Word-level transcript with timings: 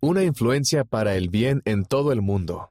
una 0.00 0.22
influencia 0.22 0.84
para 0.84 1.16
el 1.16 1.28
bien 1.28 1.62
en 1.64 1.84
todo 1.84 2.12
el 2.12 2.22
mundo. 2.22 2.70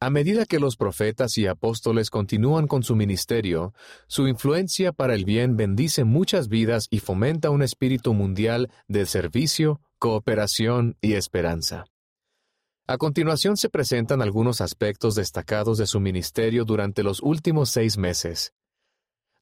A 0.00 0.10
medida 0.10 0.44
que 0.44 0.58
los 0.58 0.76
profetas 0.76 1.38
y 1.38 1.46
apóstoles 1.46 2.10
continúan 2.10 2.66
con 2.66 2.82
su 2.82 2.94
ministerio, 2.94 3.72
su 4.06 4.28
influencia 4.28 4.92
para 4.92 5.14
el 5.14 5.24
bien 5.24 5.56
bendice 5.56 6.04
muchas 6.04 6.48
vidas 6.48 6.88
y 6.90 6.98
fomenta 6.98 7.50
un 7.50 7.62
espíritu 7.62 8.12
mundial 8.12 8.70
de 8.86 9.06
servicio, 9.06 9.80
cooperación 9.98 10.96
y 11.00 11.14
esperanza. 11.14 11.86
A 12.86 12.98
continuación 12.98 13.56
se 13.56 13.70
presentan 13.70 14.20
algunos 14.20 14.60
aspectos 14.60 15.14
destacados 15.14 15.78
de 15.78 15.86
su 15.86 16.00
ministerio 16.00 16.66
durante 16.66 17.02
los 17.02 17.22
últimos 17.22 17.70
seis 17.70 17.96
meses. 17.96 18.52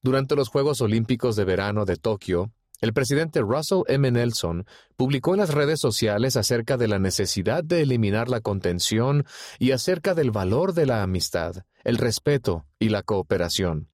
Durante 0.01 0.35
los 0.35 0.47
Juegos 0.47 0.79
Olímpicos 0.79 1.35
de 1.35 1.43
Verano 1.43 1.83
de 1.83 1.97
Tokio, 1.97 2.53
el 2.83 2.91
presidente 2.91 3.39
Russell 3.39 3.83
M. 3.87 4.11
Nelson 4.11 4.65
publicó 4.97 5.33
en 5.33 5.39
las 5.39 5.53
redes 5.53 5.79
sociales 5.79 6.35
acerca 6.35 6.75
de 6.75 6.89
la 6.89 6.99
necesidad 6.99 7.63
de 7.63 7.81
eliminar 7.81 8.27
la 8.27 8.41
contención 8.41 9.25
y 9.57 9.71
acerca 9.71 10.13
del 10.13 10.31
valor 10.31 10.73
de 10.73 10.85
la 10.85 11.01
amistad, 11.01 11.63
el 11.85 11.97
respeto 11.97 12.65
y 12.79 12.89
la 12.89 13.01
cooperación. 13.01 13.87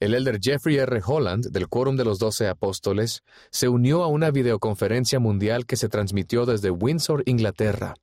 El 0.00 0.12
elder 0.12 0.38
Jeffrey 0.38 0.76
R. 0.76 1.00
Holland, 1.02 1.46
del 1.46 1.68
Quórum 1.68 1.96
de 1.96 2.04
los 2.04 2.18
Doce 2.18 2.46
Apóstoles, 2.46 3.22
se 3.50 3.70
unió 3.70 4.02
a 4.02 4.08
una 4.08 4.30
videoconferencia 4.30 5.18
mundial 5.18 5.64
que 5.64 5.76
se 5.76 5.88
transmitió 5.88 6.44
desde 6.44 6.70
Windsor, 6.70 7.22
Inglaterra. 7.24 7.94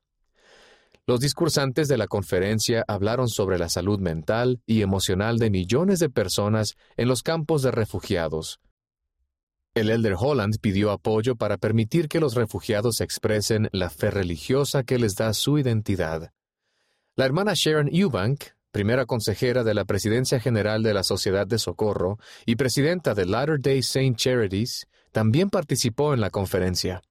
Los 1.05 1.20
discursantes 1.20 1.88
de 1.88 1.97
la 1.99 2.08
conferencia 2.08 2.83
hablaron 2.88 3.30
sobre 3.30 3.59
la 3.59 3.70
salud 3.70 3.99
mental 3.99 4.63
y 4.66 4.81
emocional 4.81 5.38
de 5.38 5.52
millones 5.52 5.99
de 5.99 6.09
personas 6.09 6.73
en 6.97 7.08
los 7.08 7.22
campos 7.22 7.61
de 7.61 7.70
refugiados, 7.70 8.59
el 9.76 9.90
elder 9.90 10.16
Holland 10.20 10.59
pidió 10.62 10.91
apoyo 10.91 11.36
para 11.36 11.58
permitir 11.58 12.08
que 12.08 12.20
los 12.20 12.36
refugiados 12.36 13.02
expresen 13.02 13.70
la 13.72 13.90
fe 13.90 14.12
religiosa 14.12 14.84
que 14.84 15.00
les 15.00 15.16
da 15.16 15.34
su 15.34 15.58
identidad. 15.58 16.31
La 17.16 17.25
hermana 17.25 17.53
Sharon 17.56 17.89
Eubank, 17.92 18.44
primera 18.72 19.08
consejera 19.08 19.64
de 19.64 19.73
la 19.73 19.86
Presidencia 19.86 20.39
General 20.39 20.84
de 20.84 20.94
la 20.94 21.03
Sociedad 21.03 21.47
de 21.47 21.58
Socorro 21.58 22.20
y 22.45 22.56
presidenta 22.56 23.16
de 23.16 23.25
Latter-day 23.25 23.81
Saint 23.81 24.16
Charities, 24.16 24.88
también 25.12 25.50
participó 25.50 26.14
en 26.14 26.22
la 26.22 26.30
conferencia. 26.30 27.02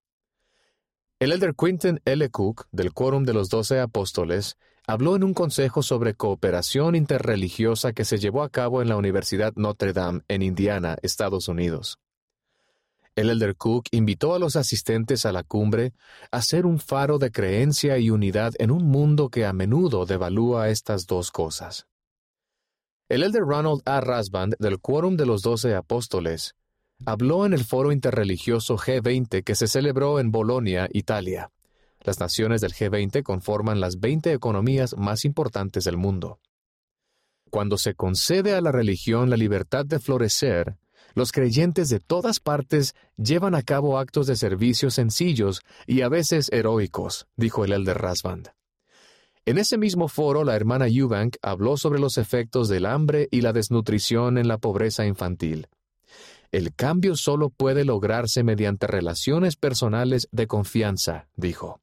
El 1.18 1.32
elder 1.32 1.54
Quinton 1.56 2.00
L. 2.04 2.30
Cook, 2.30 2.66
del 2.70 2.92
Quórum 2.92 3.24
de 3.24 3.32
los 3.32 3.48
Doce 3.48 3.80
Apóstoles, 3.80 4.56
habló 4.86 5.16
en 5.16 5.24
un 5.24 5.34
consejo 5.34 5.82
sobre 5.82 6.14
cooperación 6.14 6.94
interreligiosa 6.94 7.92
que 7.92 8.04
se 8.04 8.18
llevó 8.18 8.42
a 8.42 8.50
cabo 8.50 8.82
en 8.82 8.88
la 8.88 8.96
Universidad 8.96 9.52
Notre 9.56 9.92
Dame, 9.92 10.22
en 10.28 10.42
Indiana, 10.42 10.96
Estados 11.02 11.48
Unidos. 11.48 11.98
El 13.14 13.28
elder 13.28 13.56
Cook 13.56 13.88
invitó 13.90 14.34
a 14.34 14.38
los 14.38 14.56
asistentes 14.56 15.26
a 15.26 15.32
la 15.32 15.42
cumbre 15.42 15.92
a 16.30 16.40
ser 16.40 16.64
un 16.64 16.78
faro 16.78 17.18
de 17.18 17.30
creencia 17.30 17.98
y 17.98 18.08
unidad 18.08 18.54
en 18.58 18.70
un 18.70 18.86
mundo 18.86 19.28
que 19.28 19.44
a 19.44 19.52
menudo 19.52 20.06
devalúa 20.06 20.70
estas 20.70 21.06
dos 21.06 21.30
cosas. 21.30 21.86
El 23.10 23.22
elder 23.22 23.42
Ronald 23.42 23.82
A. 23.84 24.00
Rasband 24.00 24.54
del 24.58 24.80
Quórum 24.80 25.16
de 25.16 25.26
los 25.26 25.42
Doce 25.42 25.74
Apóstoles 25.74 26.54
habló 27.04 27.44
en 27.44 27.52
el 27.52 27.64
foro 27.64 27.92
interreligioso 27.92 28.78
G20 28.78 29.44
que 29.44 29.54
se 29.54 29.66
celebró 29.66 30.18
en 30.18 30.30
Bolonia, 30.30 30.88
Italia. 30.90 31.50
Las 32.00 32.18
naciones 32.18 32.62
del 32.62 32.72
G20 32.72 33.22
conforman 33.22 33.80
las 33.80 34.00
20 34.00 34.32
economías 34.32 34.96
más 34.96 35.26
importantes 35.26 35.84
del 35.84 35.98
mundo. 35.98 36.40
Cuando 37.50 37.76
se 37.76 37.94
concede 37.94 38.54
a 38.54 38.62
la 38.62 38.72
religión 38.72 39.28
la 39.28 39.36
libertad 39.36 39.84
de 39.84 39.98
florecer, 39.98 40.78
los 41.14 41.32
creyentes 41.32 41.88
de 41.88 42.00
todas 42.00 42.40
partes 42.40 42.94
llevan 43.16 43.54
a 43.54 43.62
cabo 43.62 43.98
actos 43.98 44.26
de 44.26 44.36
servicio 44.36 44.90
sencillos 44.90 45.60
y 45.86 46.02
a 46.02 46.08
veces 46.08 46.50
heroicos, 46.52 47.26
dijo 47.36 47.64
el 47.64 47.72
elder 47.72 47.98
Rasband. 47.98 48.50
En 49.44 49.58
ese 49.58 49.76
mismo 49.76 50.06
foro, 50.06 50.44
la 50.44 50.54
hermana 50.54 50.86
Eubank 50.86 51.36
habló 51.42 51.76
sobre 51.76 51.98
los 51.98 52.16
efectos 52.16 52.68
del 52.68 52.86
hambre 52.86 53.28
y 53.32 53.40
la 53.40 53.52
desnutrición 53.52 54.38
en 54.38 54.46
la 54.46 54.58
pobreza 54.58 55.04
infantil. 55.04 55.66
El 56.52 56.74
cambio 56.74 57.16
solo 57.16 57.50
puede 57.50 57.84
lograrse 57.84 58.44
mediante 58.44 58.86
relaciones 58.86 59.56
personales 59.56 60.28
de 60.30 60.46
confianza, 60.46 61.28
dijo. 61.34 61.80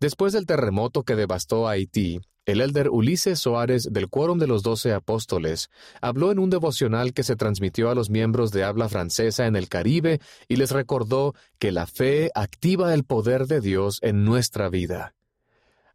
Después 0.00 0.32
del 0.32 0.46
terremoto 0.46 1.02
que 1.02 1.14
devastó 1.14 1.68
Haití, 1.68 2.20
el 2.46 2.60
elder 2.60 2.88
Ulises 2.88 3.38
Soares 3.38 3.88
del 3.92 4.08
Quórum 4.08 4.38
de 4.38 4.46
los 4.46 4.62
Doce 4.62 4.92
Apóstoles 4.92 5.70
habló 6.00 6.32
en 6.32 6.38
un 6.38 6.50
devocional 6.50 7.12
que 7.12 7.22
se 7.22 7.36
transmitió 7.36 7.90
a 7.90 7.94
los 7.94 8.10
miembros 8.10 8.50
de 8.50 8.64
habla 8.64 8.88
francesa 8.88 9.46
en 9.46 9.56
el 9.56 9.68
Caribe 9.68 10.20
y 10.48 10.56
les 10.56 10.70
recordó 10.70 11.34
que 11.58 11.70
la 11.70 11.86
fe 11.86 12.30
activa 12.34 12.94
el 12.94 13.04
poder 13.04 13.46
de 13.46 13.60
Dios 13.60 13.98
en 14.02 14.24
nuestra 14.24 14.68
vida. 14.68 15.14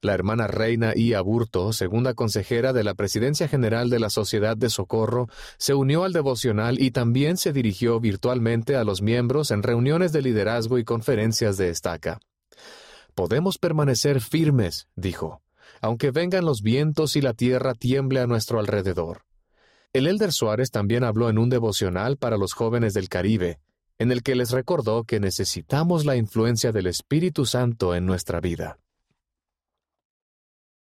La 0.01 0.13
hermana 0.13 0.45
Reina 0.45 0.93
I. 0.95 1.13
Aburto, 1.13 1.73
segunda 1.73 2.13
consejera 2.13 2.73
de 2.73 2.83
la 2.83 2.93
Presidencia 2.93 3.47
General 3.47 3.89
de 3.89 3.99
la 3.99 4.11
Sociedad 4.11 4.55
de 4.55 4.69
Socorro, 4.69 5.27
se 5.57 5.73
unió 5.73 6.03
al 6.03 6.13
devocional 6.13 6.79
y 6.79 6.91
también 6.91 7.37
se 7.37 7.53
dirigió 7.53 7.99
virtualmente 7.99 8.75
a 8.75 8.83
los 8.83 9.01
miembros 9.01 9.49
en 9.49 9.63
reuniones 9.63 10.11
de 10.11 10.21
liderazgo 10.21 10.77
y 10.77 10.83
conferencias 10.83 11.57
de 11.57 11.69
estaca. 11.69 12.19
Podemos 13.15 13.57
permanecer 13.57 14.21
firmes, 14.21 14.87
dijo 14.95 15.41
aunque 15.81 16.11
vengan 16.11 16.45
los 16.45 16.61
vientos 16.61 17.15
y 17.15 17.21
la 17.21 17.33
tierra 17.33 17.73
tiemble 17.73 18.19
a 18.19 18.27
nuestro 18.27 18.59
alrededor. 18.59 19.23
El 19.93 20.07
elder 20.07 20.33
Suárez 20.33 20.71
también 20.71 21.03
habló 21.03 21.29
en 21.29 21.37
un 21.37 21.49
devocional 21.49 22.17
para 22.17 22.37
los 22.37 22.53
jóvenes 22.53 22.93
del 22.93 23.07
Caribe, 23.07 23.59
en 23.97 24.11
el 24.11 24.23
que 24.23 24.35
les 24.35 24.51
recordó 24.51 25.03
que 25.03 25.19
necesitamos 25.19 26.05
la 26.05 26.15
influencia 26.15 26.71
del 26.71 26.87
Espíritu 26.87 27.45
Santo 27.45 27.95
en 27.95 28.05
nuestra 28.05 28.41
vida. 28.41 28.77